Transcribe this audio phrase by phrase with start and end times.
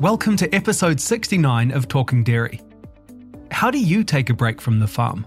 [0.00, 2.60] Welcome to episode 69 of Talking Dairy.
[3.50, 5.26] How do you take a break from the farm?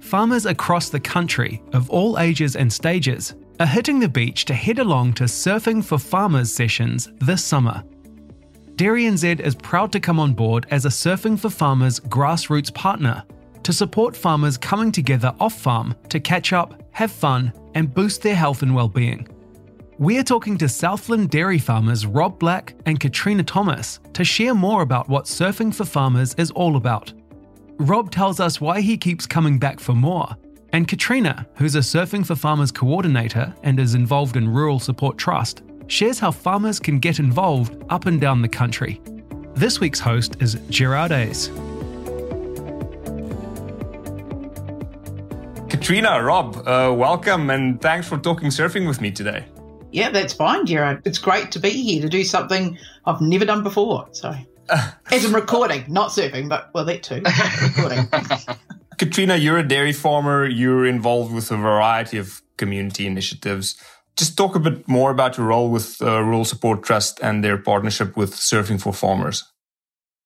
[0.00, 4.78] Farmers across the country, of all ages and stages, are hitting the beach to head
[4.78, 7.84] along to Surfing for Farmers sessions this summer.
[8.76, 13.22] Dairy NZ is proud to come on board as a Surfing for Farmers grassroots partner
[13.62, 18.36] to support farmers coming together off farm to catch up, have fun, and boost their
[18.36, 19.28] health and well-being.
[20.02, 25.08] We're talking to Southland dairy farmers Rob Black and Katrina Thomas to share more about
[25.08, 27.12] what Surfing for Farmers is all about.
[27.78, 30.36] Rob tells us why he keeps coming back for more,
[30.72, 35.62] and Katrina, who's a Surfing for Farmers coordinator and is involved in Rural Support Trust,
[35.86, 39.00] shares how farmers can get involved up and down the country.
[39.54, 41.46] This week's host is Gerard Ace.
[45.70, 49.44] Katrina, Rob, uh, welcome and thanks for talking surfing with me today.
[49.92, 51.02] Yeah, that's fine, Gerard.
[51.04, 54.08] It's great to be here to do something I've never done before.
[54.12, 54.34] So,
[55.10, 57.22] as in recording, not surfing, but well, that too.
[57.62, 58.08] recording.
[58.98, 60.46] Katrina, you're a dairy farmer.
[60.46, 63.76] You're involved with a variety of community initiatives.
[64.16, 67.58] Just talk a bit more about your role with uh, Rural Support Trust and their
[67.58, 69.44] partnership with Surfing for Farmers.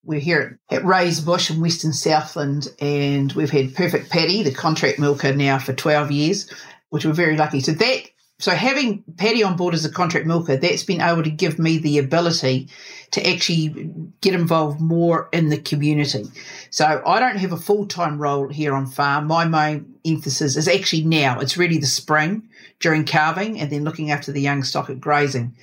[0.04, 5.00] We're here at Ryal Bush in Western Southland, and we've had Perfect Paddy, the contract
[5.00, 6.52] milker, now for 12 years,
[6.90, 7.60] which we're very lucky.
[7.60, 8.02] So that
[8.38, 11.78] so having Paddy on board as a contract milker, that's been able to give me
[11.78, 12.68] the ability
[13.12, 16.24] to actually get involved more in the community.
[16.68, 19.26] So I don't have a full time role here on farm.
[19.26, 21.40] My main emphasis is actually now.
[21.40, 22.48] It's really the spring
[22.78, 25.56] during calving and then looking after the young stock at grazing.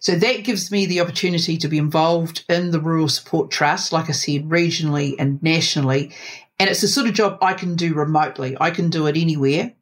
[0.00, 4.08] So that gives me the opportunity to be involved in the Rural Support Trust, like
[4.08, 6.12] I said, regionally and nationally.
[6.58, 8.56] And it's the sort of job I can do remotely.
[8.60, 9.72] I can do it anywhere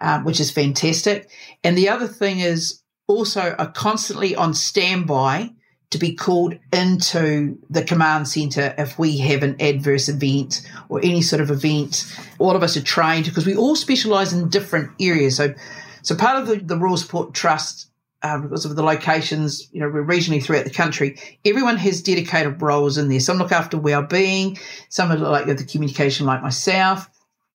[0.00, 1.30] um, which is fantastic.
[1.64, 5.50] And the other thing is also are constantly on standby
[5.90, 11.22] to be called into the command center if we have an adverse event or any
[11.22, 12.04] sort of event.
[12.38, 15.36] All of us are trained because we all specialize in different areas.
[15.36, 15.54] So,
[16.02, 17.88] so part of the, the Rural Support Trust,
[18.22, 22.60] uh, because of the locations, you know, we're regionally throughout the country, everyone has dedicated
[22.60, 23.20] roles in there.
[23.20, 27.08] Some look after well-being, some are like the communication, like myself,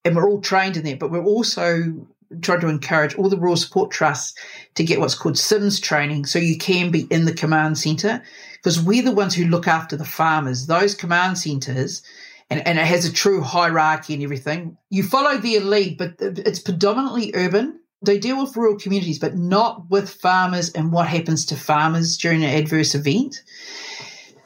[0.05, 0.99] and we're all trained in that.
[0.99, 2.07] But we're also
[2.41, 4.37] tried to encourage all the rural support trusts
[4.75, 8.21] to get what's called CIMS training so you can be in the command centre
[8.53, 10.67] because we're the ones who look after the farmers.
[10.67, 12.03] Those command centres,
[12.49, 16.59] and, and it has a true hierarchy and everything, you follow their lead, but it's
[16.59, 17.79] predominantly urban.
[18.03, 22.43] They deal with rural communities, but not with farmers and what happens to farmers during
[22.43, 23.43] an adverse event.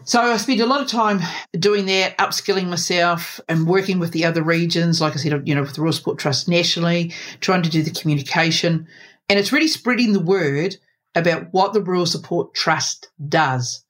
[0.05, 1.19] So I spent a lot of time
[1.57, 5.61] doing that, upskilling myself and working with the other regions, like I said, you know,
[5.61, 8.87] with the Rural Support Trust nationally, trying to do the communication.
[9.27, 10.77] And it's really spreading the word
[11.15, 13.83] about what the Rural Support Trust does.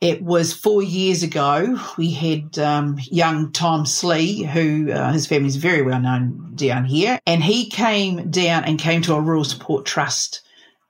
[0.00, 1.78] It was four years ago.
[1.96, 7.20] We had um, young Tom Slee, who uh, his is very well known down here,
[7.26, 10.42] and he came down and came to a Rural Support Trust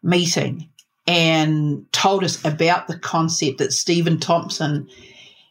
[0.03, 0.71] meeting
[1.09, 4.87] and told us about the concept that Stephen Thompson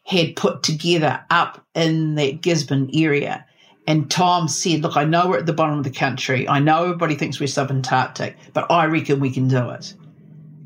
[0.06, 3.44] had put together up in that Gisborne area.
[3.88, 6.47] And Tom said, Look, I know we're at the bottom of the country.
[6.47, 9.95] I know everybody thinks we're subantarctic, but I reckon we can do it.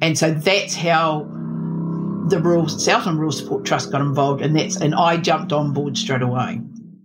[0.02, 1.23] And so that's how
[2.28, 5.97] the Rural Southland Rural Support Trust got involved, and that's and I jumped on board
[5.97, 6.59] straight away.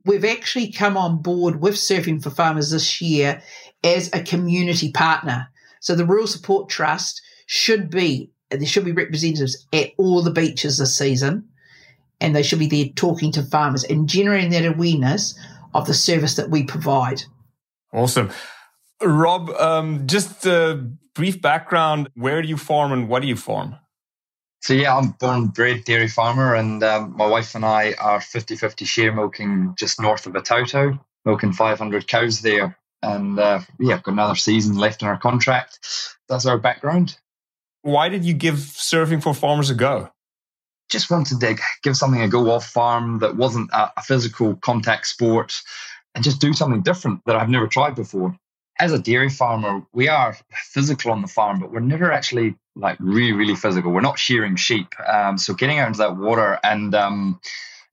[0.04, 3.42] We've actually come on board with Surfing for Farmers this year
[3.84, 5.48] as a community partner.
[5.80, 10.78] So the Rural Support Trust should be there should be representatives at all the beaches
[10.78, 11.48] this season,
[12.20, 15.38] and they should be there talking to farmers and generating that awareness
[15.74, 17.22] of the service that we provide.
[17.92, 18.30] Awesome.
[19.02, 23.76] Rob, um, just a brief background where do you farm and what do you farm?
[24.62, 28.20] So, yeah, I'm born and bred dairy farmer, and um, my wife and I are
[28.20, 32.76] 50 50 share milking just north of Otautau, milking 500 cows there.
[33.02, 35.78] And uh, yeah, got another season left in our contract.
[36.28, 37.18] That's our background
[37.86, 40.10] why did you give surfing for farmers a go?
[40.88, 44.56] Just wanted to dig give something a go off farm that wasn't a, a physical
[44.56, 45.62] contact sport
[46.15, 48.36] and just do something different that I've never tried before.
[48.78, 52.98] As a dairy farmer, we are physical on the farm, but we're never actually like
[53.00, 53.92] really, really physical.
[53.92, 54.88] We're not shearing sheep.
[55.09, 57.41] Um, so getting out into that water and um,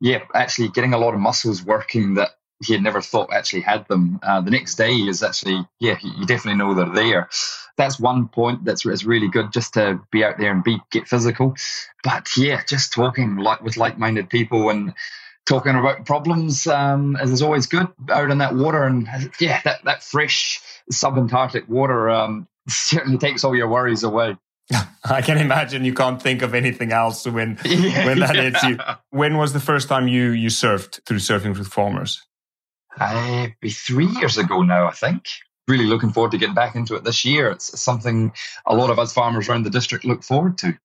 [0.01, 2.31] yeah, actually getting a lot of muscles working that
[2.63, 4.19] he had never thought actually had them.
[4.24, 7.30] Uh, the next day is actually, yeah, you definitely know they're there
[7.77, 11.07] that's one point that's, that's really good just to be out there and be get
[11.07, 11.56] physical.
[12.04, 14.94] But yeah, just talking like with like-minded people and
[15.45, 18.83] talking about problems um, is always good out in that water.
[18.83, 19.07] And
[19.39, 20.62] yeah, that, that fresh
[20.92, 24.38] subantarctic water um, certainly takes all your worries away.
[25.04, 28.42] I can imagine you can't think of anything else when yeah, when that yeah.
[28.44, 28.77] hits you.
[29.09, 32.24] When was the first time you you surfed through surfing with farmers?
[33.00, 35.28] Uh, be three years ago now, I think.
[35.68, 37.50] Really looking forward to getting back into it this year.
[37.50, 38.34] It's something
[38.66, 40.78] a lot of us farmers around the district look forward to.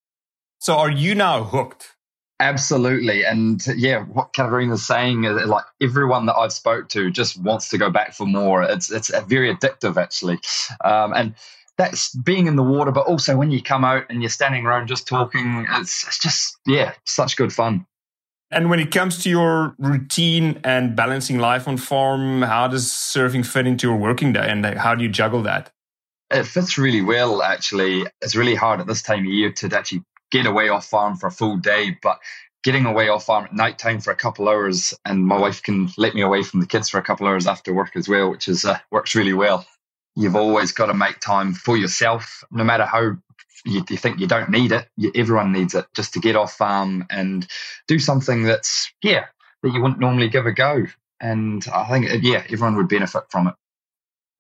[0.61, 1.97] So, are you now hooked?
[2.41, 7.69] Absolutely, and yeah, what is saying is like everyone that I've spoke to just wants
[7.71, 8.63] to go back for more.
[8.63, 10.39] It's it's very addictive actually,
[10.85, 11.35] um, and
[11.79, 14.87] that's being in the water, but also when you come out and you're standing around
[14.87, 17.87] just talking, it's, it's just yeah, such good fun.
[18.51, 23.45] And when it comes to your routine and balancing life on farm, how does surfing
[23.45, 25.71] fit into your working day and how do you juggle that?
[26.31, 28.07] It fits really well, actually.
[28.21, 31.27] It's really hard at this time of year to actually get away off farm for
[31.27, 32.19] a full day, but
[32.65, 35.89] getting away off farm at night time for a couple hours, and my wife can
[35.97, 38.49] let me away from the kids for a couple hours after work as well, which
[38.49, 39.67] is uh, works really well.
[40.17, 43.17] You've always got to make time for yourself, no matter how
[43.65, 44.89] you, you think you don't need it.
[44.97, 47.47] You, everyone needs it just to get off farm and
[47.87, 49.27] do something that's yeah
[49.63, 50.87] that you wouldn't normally give a go.
[51.21, 53.55] And I think yeah, everyone would benefit from it.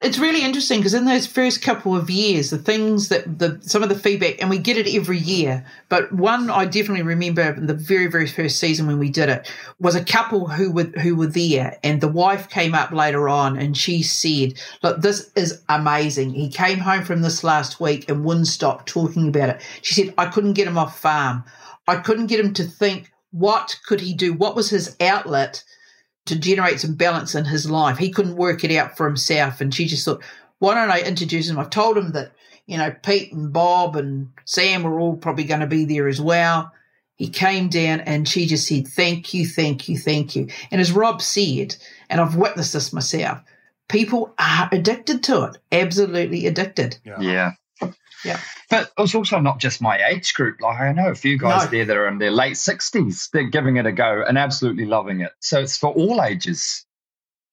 [0.00, 3.82] It's really interesting because in those first couple of years, the things that the some
[3.82, 7.74] of the feedback, and we get it every year, but one I definitely remember the
[7.74, 9.50] very very first season when we did it
[9.80, 13.58] was a couple who were who were there, and the wife came up later on
[13.58, 14.54] and she said,
[14.84, 16.32] "Look, this is amazing.
[16.32, 20.14] He came home from this last week and wouldn't stop talking about it." She said,
[20.16, 21.42] "I couldn't get him off farm.
[21.88, 24.32] I couldn't get him to think what could he do.
[24.32, 25.64] What was his outlet?"
[26.28, 27.98] To generate some balance in his life.
[27.98, 29.60] He couldn't work it out for himself.
[29.60, 30.22] And she just thought,
[30.58, 31.58] why don't I introduce him?
[31.58, 32.32] I've told him that,
[32.66, 36.20] you know, Pete and Bob and Sam were all probably going to be there as
[36.20, 36.72] well.
[37.16, 40.48] He came down and she just said, thank you, thank you, thank you.
[40.70, 41.74] And as Rob said,
[42.08, 43.40] and I've witnessed this myself,
[43.88, 46.98] people are addicted to it, absolutely addicted.
[47.04, 47.20] Yeah.
[47.20, 47.52] yeah.
[48.24, 48.40] Yeah.
[48.70, 50.60] But it's also not just my age group.
[50.60, 51.70] Like I know a few guys no.
[51.70, 53.30] there that are in their late 60s.
[53.30, 55.32] They're giving it a go and absolutely loving it.
[55.40, 56.84] So it's for all ages.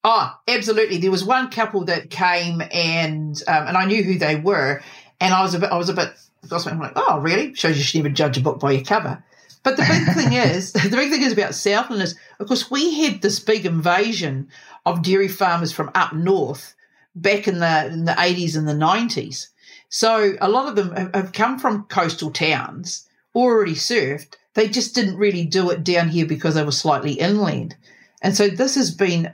[0.03, 0.97] Oh, absolutely.
[0.97, 4.83] There was one couple that came and um, and I knew who they were,
[5.19, 6.13] and I was a bit I was a bit
[6.51, 7.55] I'm like, oh really?
[7.55, 9.23] Shows you should never judge a book by your cover.
[9.63, 13.01] But the big thing is, the big thing is about Southland is, of course, we
[13.01, 14.49] had this big invasion
[14.85, 16.75] of dairy farmers from up north
[17.15, 19.47] back in the in the 80s and the 90s.
[19.89, 24.35] So a lot of them have come from coastal towns, already surfed.
[24.53, 27.75] They just didn't really do it down here because they were slightly inland.
[28.21, 29.33] And so this has been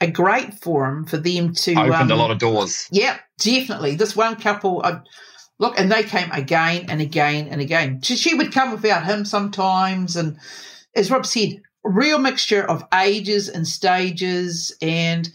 [0.00, 2.88] a great forum for them to opened um, a lot of doors.
[2.90, 3.96] Yeah, definitely.
[3.96, 5.00] This one couple, uh,
[5.58, 8.00] look, and they came again and again and again.
[8.02, 10.38] She, she would come without him sometimes, and
[10.94, 15.28] as Rob said, real mixture of ages and stages and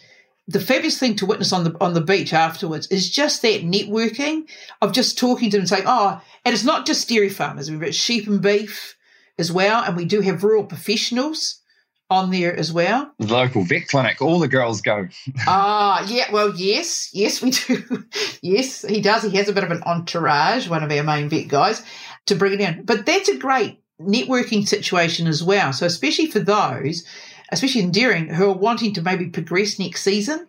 [0.48, 4.50] the fabulous thing to witness on the on the beach afterwards is just that networking
[4.81, 7.80] of just talking to them and saying, oh, and it's not just dairy farmers, we've
[7.80, 8.98] got sheep and beef
[9.38, 11.62] as well, and we do have rural professionals
[12.10, 13.12] on there as well.
[13.19, 15.07] The local vet clinic, all the girls go.
[15.48, 18.06] Ah, yeah, well, yes, yes, we do.
[18.42, 19.24] yes, he does.
[19.24, 21.81] He has a bit of an entourage, one of our main vet guys,
[22.28, 22.84] to bring it in.
[22.84, 25.74] But that's a great networking situation as well.
[25.74, 27.04] So especially for those
[27.51, 30.48] especially in Deering, who are wanting to maybe progress next season,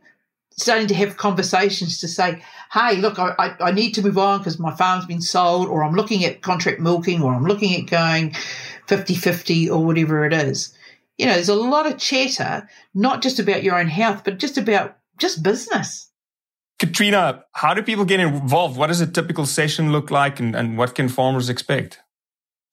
[0.56, 2.42] starting to have conversations to say,
[2.72, 5.84] hey, look, I, I, I need to move on because my farm's been sold, or
[5.84, 8.34] I'm looking at contract milking, or I'm looking at going
[8.86, 10.76] 50 50, or whatever it is.
[11.18, 14.58] You know, there's a lot of chatter, not just about your own health, but just
[14.58, 16.10] about just business.
[16.80, 18.76] Katrina, how do people get involved?
[18.76, 22.00] What does a typical session look like, and, and what can farmers expect?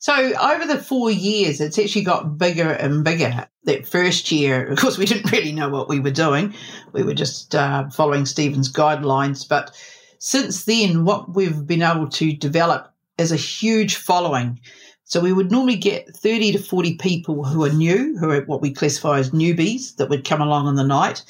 [0.02, 3.48] So over the four years, it's actually got bigger and bigger.
[3.66, 6.56] That first year, of course, we didn't really know what we were doing.
[6.92, 9.48] We were just uh, following Stephen's guidelines.
[9.48, 9.80] But
[10.18, 14.60] since then, what we've been able to develop is a huge following.
[15.04, 18.62] So we would normally get 30 to 40 people who are new, who are what
[18.62, 21.24] we classify as newbies that would come along in the night.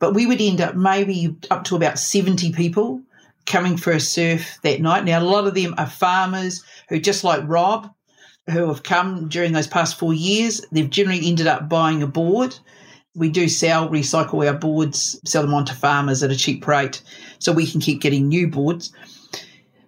[0.00, 3.00] But we would end up maybe up to about 70 people
[3.46, 5.06] coming for a surf that night.
[5.06, 7.90] Now, a lot of them are farmers who, just like Rob,
[8.50, 12.58] who have come during those past four years, they've generally ended up buying a board.
[13.14, 17.02] We do sell, recycle our boards, sell them on to farmers at a cheap rate
[17.38, 18.92] so we can keep getting new boards.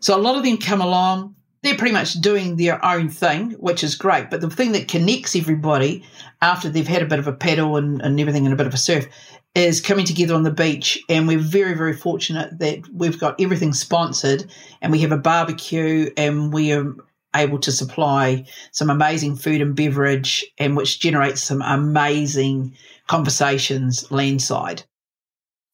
[0.00, 3.84] So a lot of them come along, they're pretty much doing their own thing, which
[3.84, 4.30] is great.
[4.30, 6.04] But the thing that connects everybody
[6.40, 8.74] after they've had a bit of a paddle and, and everything and a bit of
[8.74, 9.06] a surf
[9.54, 10.98] is coming together on the beach.
[11.08, 14.50] And we're very, very fortunate that we've got everything sponsored
[14.80, 16.94] and we have a barbecue and we are
[17.34, 22.74] able to supply some amazing food and beverage and which generates some amazing
[23.06, 24.82] conversations landside.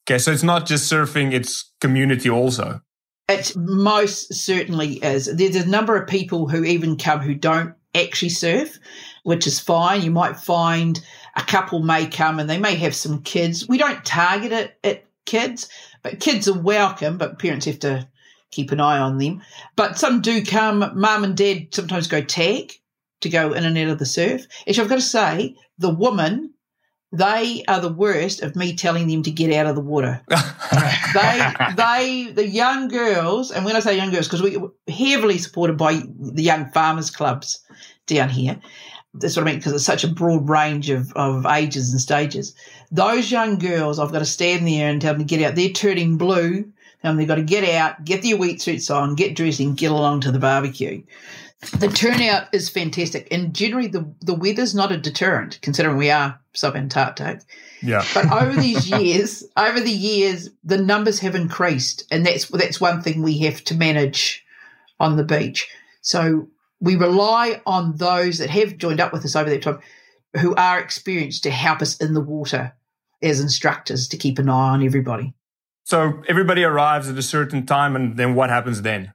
[0.08, 2.80] Okay, so it's not just surfing, it's community also.
[3.28, 5.26] It most certainly is.
[5.34, 8.78] There's a number of people who even come who don't actually surf,
[9.24, 10.02] which is fine.
[10.02, 11.00] You might find
[11.34, 13.66] a couple may come and they may have some kids.
[13.68, 15.68] We don't target it at kids,
[16.02, 18.08] but kids are welcome, but parents have to
[18.56, 19.42] keep an eye on them.
[19.76, 22.72] But some do come, mum and dad sometimes go tag
[23.20, 24.46] to go in and out of the surf.
[24.66, 26.54] Actually, I've got to say, the woman
[27.12, 30.22] they are the worst of me telling them to get out of the water.
[30.28, 35.78] they, they, the young girls, and when I say young girls, because we're heavily supported
[35.78, 37.64] by the young farmers clubs
[38.06, 38.60] down here.
[39.14, 42.54] That's what I mean, because it's such a broad range of, of ages and stages.
[42.90, 45.54] Those young girls, I've got to stand there and tell them to get out.
[45.54, 46.70] They're turning blue,
[47.02, 50.20] and they've got to get out, get their wetsuits on, get dressed, and get along
[50.22, 51.02] to the barbecue
[51.60, 56.38] the turnout is fantastic, and generally the the weather's not a deterrent, considering we are
[56.52, 57.40] sub-Antarctic.
[57.82, 58.04] Yeah.
[58.14, 63.00] But over these years, over the years, the numbers have increased, and that's that's one
[63.00, 64.44] thing we have to manage
[65.00, 65.68] on the beach.
[66.02, 66.48] So
[66.80, 69.80] we rely on those that have joined up with us over that time,
[70.40, 72.74] who are experienced to help us in the water
[73.22, 75.32] as instructors to keep an eye on everybody.
[75.86, 79.12] So everybody arrives at a certain time, and then what happens then?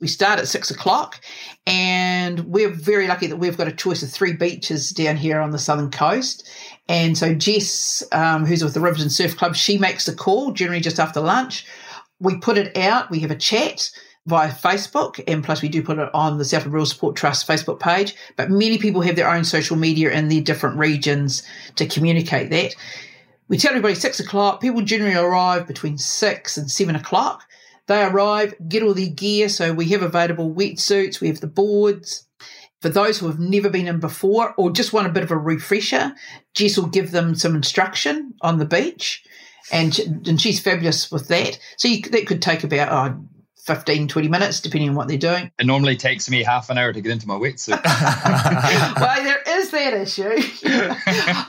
[0.00, 1.20] we start at six o'clock,
[1.66, 5.50] and we're very lucky that we've got a choice of three beaches down here on
[5.50, 6.48] the southern coast.
[6.88, 10.80] And so Jess, um, who's with the Riverton Surf Club, she makes the call generally
[10.80, 11.66] just after lunch.
[12.20, 13.10] We put it out.
[13.10, 13.90] We have a chat
[14.26, 17.48] via Facebook, and plus we do put it on the South Southland Rural Support Trust
[17.48, 18.14] Facebook page.
[18.36, 21.42] But many people have their own social media in their different regions
[21.74, 22.74] to communicate that.
[23.48, 24.60] We tell everybody six o'clock.
[24.60, 27.44] People generally arrive between six and seven o'clock.
[27.86, 29.48] They arrive, get all their gear.
[29.48, 32.26] So we have available wetsuits, we have the boards.
[32.80, 35.36] For those who have never been in before or just want a bit of a
[35.36, 36.12] refresher,
[36.54, 39.24] Jess will give them some instruction on the beach.
[39.72, 41.58] And, and she's fabulous with that.
[41.76, 43.24] So you, that could take about oh,
[43.68, 45.52] 15, 20 minutes, depending on what they're doing.
[45.58, 47.84] It normally takes me half an hour to get into my wetsuit.
[48.98, 50.42] well, there is that issue.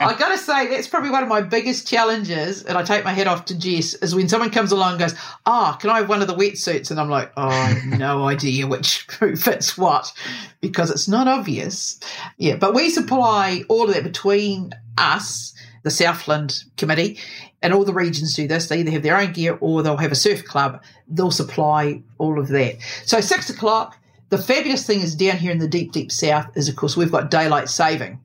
[0.04, 3.14] I've got to say, that's probably one of my biggest challenges, and I take my
[3.14, 6.10] head off to Jess, is when someone comes along and goes, Oh, can I have
[6.10, 6.92] one of the wetsuits?
[6.92, 9.00] And I'm like, Oh, I have no idea which
[9.38, 10.12] fits what
[10.60, 12.02] because it's not obvious.
[12.38, 15.54] Yeah, but we supply all of that between us
[15.90, 17.18] the Southland Committee,
[17.64, 18.68] and all the regions do this.
[18.68, 20.84] They either have their own gear or they'll have a surf club.
[21.08, 22.78] They'll supply all of that.
[23.06, 23.98] So six o'clock.
[24.30, 27.12] The fabulous thing is down here in the deep, deep south is, of course, we've
[27.12, 28.20] got daylight saving.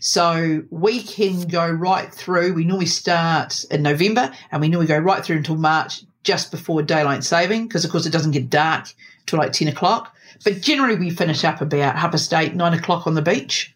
[0.00, 2.54] So we can go right through.
[2.54, 6.82] We normally start in November and we normally go right through until March just before
[6.82, 8.86] daylight saving because, of course, it doesn't get dark
[9.26, 10.16] till like 10 o'clock.
[10.44, 13.73] But generally, we finish up about half past eight, nine o'clock on the beach.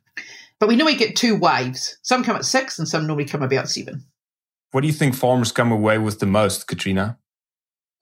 [0.61, 1.99] But we normally get two waves.
[2.03, 4.05] Some come at six and some normally come about seven.
[4.73, 7.19] What do you think farmers come away with the most, Katrina?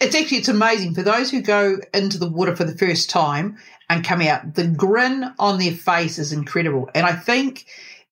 [0.01, 3.57] It's actually it's amazing for those who go into the water for the first time
[3.89, 4.55] and come out.
[4.55, 7.67] The grin on their face is incredible, and I think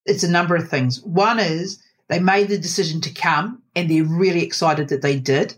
[0.07, 1.03] it's a number of things.
[1.03, 5.55] One is they made the decision to come, and they're really excited that they did,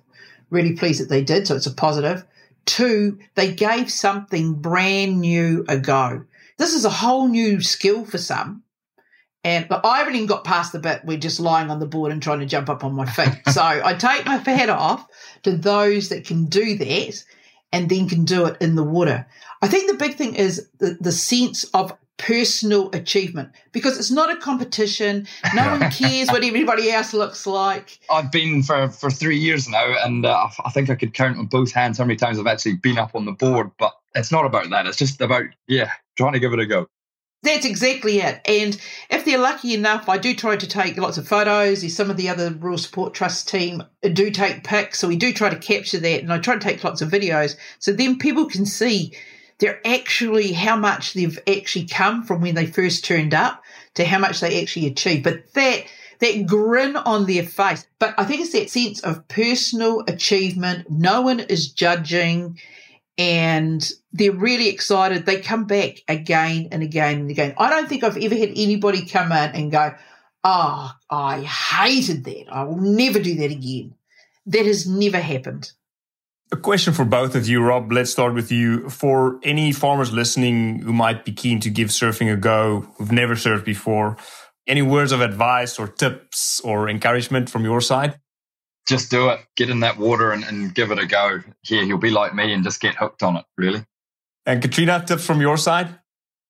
[0.50, 1.46] really pleased that they did.
[1.46, 2.24] So it's a positive.
[2.64, 6.24] Two, they gave something brand new a go.
[6.58, 8.64] This is a whole new skill for some.
[9.46, 12.10] And but I haven't even got past the bit we're just lying on the board
[12.10, 13.28] and trying to jump up on my feet.
[13.52, 15.06] so I take my hat off
[15.44, 17.24] to those that can do that
[17.72, 19.24] and then can do it in the water.
[19.62, 24.32] I think the big thing is the, the sense of personal achievement because it's not
[24.32, 25.28] a competition.
[25.54, 28.00] No one cares what everybody else looks like.
[28.10, 31.46] I've been for, for three years now, and uh, I think I could count on
[31.46, 33.70] both hands how many times I've actually been up on the board.
[33.78, 34.86] But it's not about that.
[34.86, 36.88] It's just about, yeah, trying to give it a go.
[37.42, 38.40] That's exactly it.
[38.44, 41.94] And if they're lucky enough, I do try to take lots of photos.
[41.94, 44.98] Some of the other Rural Support Trust team do take pics.
[44.98, 46.22] So we do try to capture that.
[46.22, 47.56] And I try to take lots of videos.
[47.78, 49.14] So then people can see
[49.58, 53.62] they're actually how much they've actually come from when they first turned up
[53.94, 55.24] to how much they actually achieved.
[55.24, 55.84] But that
[56.18, 57.86] that grin on their face.
[57.98, 60.90] But I think it's that sense of personal achievement.
[60.90, 62.58] No one is judging
[63.18, 65.26] and they're really excited.
[65.26, 67.54] They come back again and again and again.
[67.58, 69.94] I don't think I've ever had anybody come in and go,
[70.44, 72.44] Oh, I hated that.
[72.52, 73.94] I will never do that again.
[74.46, 75.72] That has never happened.
[76.52, 77.90] A question for both of you, Rob.
[77.90, 78.88] Let's start with you.
[78.88, 83.34] For any farmers listening who might be keen to give surfing a go, who've never
[83.34, 84.16] surfed before,
[84.68, 88.20] any words of advice or tips or encouragement from your side?
[88.86, 89.40] Just do it.
[89.56, 91.40] Get in that water and, and give it a go.
[91.62, 93.84] Here, you'll be like me and just get hooked on it, really.
[94.46, 95.88] And Katrina, tips from your side?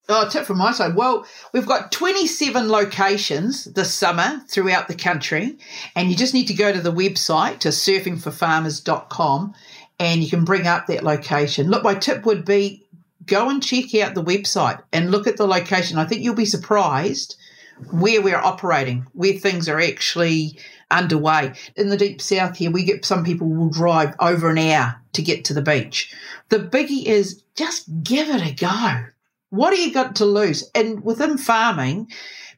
[0.09, 0.95] Oh, tip from my side.
[0.95, 5.59] Well, we've got 27 locations this summer throughout the country,
[5.97, 9.55] and you just need to go to the website to surfingforfarmers.com
[9.99, 11.71] and you can bring up that location.
[11.71, 12.87] Look, my tip would be
[13.25, 15.99] go and check out the website and look at the location.
[15.99, 17.37] I think you'll be surprised
[17.91, 20.59] where we're operating, where things are actually
[20.91, 21.55] underway.
[21.77, 25.23] In the deep south here, we get some people will drive over an hour to
[25.23, 26.15] get to the beach.
[26.49, 29.07] The biggie is just give it a go.
[29.51, 30.69] What do you got to lose?
[30.75, 32.11] And within farming,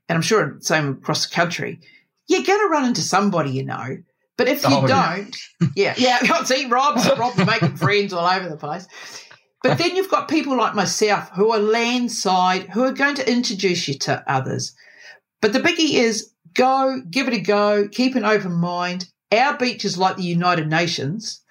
[0.09, 1.81] and I'm sure it's same across the country,
[2.27, 3.99] you're going to run into somebody you know.
[4.37, 5.37] But if you oh, don't,
[5.75, 6.45] yeah, yeah, yeah.
[6.45, 8.87] see, Rob's Rob's making friends all over the place.
[9.63, 13.89] But then you've got people like myself who are landside who are going to introduce
[13.89, 14.77] you to others.
[15.41, 19.09] But the biggie is go, give it a go, keep an open mind.
[19.33, 21.43] Our beach is like the United Nations.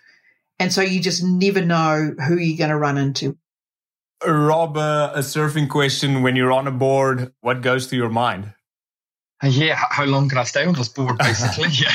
[0.60, 3.38] And so you just never know who you're going to run into.
[4.26, 6.24] Rob, uh, a surfing question.
[6.24, 8.54] When you're on a board, what goes through your mind?
[9.44, 11.70] Yeah, how long can I stay on this board, basically?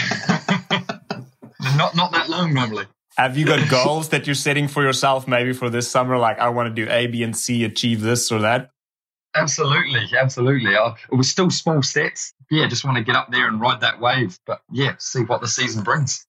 [1.76, 2.86] not, not that long, normally.
[3.16, 6.16] Have you got goals that you're setting for yourself maybe for this summer?
[6.16, 8.70] Like, I want to do A, B, and C, achieve this or that?
[9.34, 10.76] Absolutely, absolutely.
[10.76, 12.34] Uh, it was still small steps.
[12.50, 14.38] Yeah, just want to get up there and ride that wave.
[14.46, 16.26] But yeah, see what the season brings.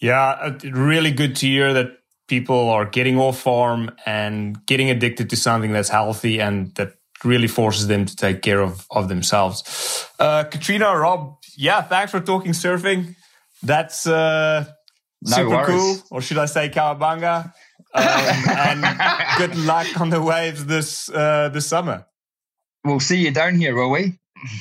[0.00, 1.98] Yeah, uh, really good to hear that
[2.28, 7.48] people are getting off farm and getting addicted to something that's healthy and that really
[7.48, 10.06] forces them to take care of, of themselves.
[10.18, 13.16] Uh, Katrina, Rob, yeah, thanks for talking surfing.
[13.62, 14.66] That's uh,
[15.22, 15.68] no super worries.
[15.68, 15.96] cool.
[16.10, 17.52] Or should I say cowabunga?
[17.94, 18.84] Um, and
[19.38, 22.06] good luck on the waves this uh, this summer.
[22.86, 24.18] We'll see you down here, will we?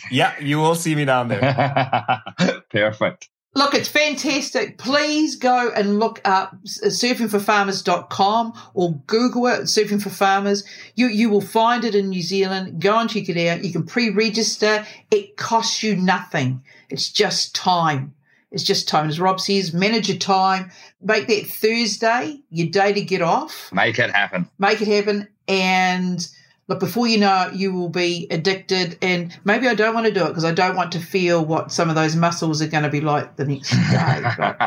[0.09, 2.23] Yeah, you will see me down there.
[2.71, 3.29] Perfect.
[3.53, 4.77] Look, it's fantastic.
[4.77, 10.65] Please go and look up uh, surfingforfarmers.com or Google it, Surfing for Farmers.
[10.95, 12.81] You, you will find it in New Zealand.
[12.81, 13.63] Go and check it out.
[13.63, 14.85] You can pre-register.
[15.09, 16.63] It costs you nothing.
[16.89, 18.13] It's just time.
[18.51, 19.07] It's just time.
[19.07, 20.71] As Rob says, manage your time.
[21.01, 23.71] Make that Thursday your day to get off.
[23.71, 24.49] Make it happen.
[24.59, 25.29] Make it happen.
[25.47, 26.27] And
[26.67, 28.97] but before you know it, you will be addicted.
[29.01, 31.71] And maybe I don't want to do it because I don't want to feel what
[31.71, 34.23] some of those muscles are going to be like the next day.
[34.37, 34.57] But,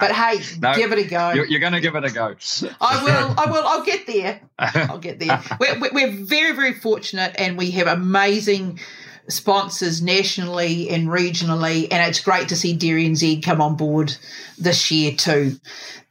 [0.00, 1.32] but hey, no, give it a go.
[1.32, 2.34] You're, you're, going to give it a go.
[2.80, 3.34] I will.
[3.38, 3.66] I will.
[3.66, 4.40] I'll get there.
[4.58, 5.40] I'll get there.
[5.60, 8.80] We're, we're very, very fortunate and we have amazing
[9.28, 11.88] sponsors nationally and regionally.
[11.90, 14.14] And it's great to see Dairy NZ come on board
[14.58, 15.56] this year too.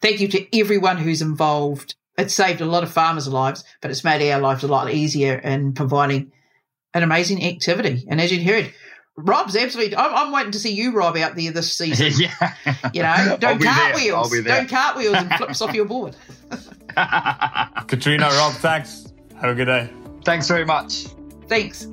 [0.01, 4.04] Thank you to everyone who's involved it's saved a lot of farmers' lives, but it's
[4.04, 6.32] made our lives a lot easier in providing
[6.93, 8.06] an amazing activity.
[8.08, 8.71] And as you heard,
[9.15, 9.95] Rob's absolutely.
[9.95, 12.12] I'm, I'm, waiting to see you, Rob, out there this season.
[12.15, 12.56] yeah.
[12.93, 14.41] You know, don't cartwheels.
[14.43, 16.15] Don't cartwheels and flips off your board.
[17.88, 19.13] Katrina, Rob, thanks.
[19.39, 19.89] Have a good day.
[20.23, 21.06] Thanks very much.
[21.47, 21.88] Thanks.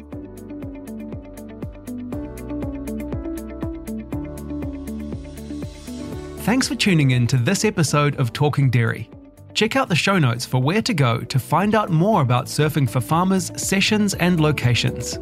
[6.45, 9.11] Thanks for tuning in to this episode of Talking Dairy.
[9.61, 12.88] Check out the show notes for where to go to find out more about Surfing
[12.88, 15.18] for Farmers sessions and locations.